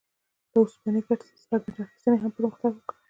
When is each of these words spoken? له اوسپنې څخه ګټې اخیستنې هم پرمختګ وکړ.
له 0.51 0.57
اوسپنې 0.61 1.01
څخه 1.41 1.55
ګټې 1.63 1.81
اخیستنې 1.83 2.17
هم 2.21 2.31
پرمختګ 2.37 2.71
وکړ. 2.75 2.95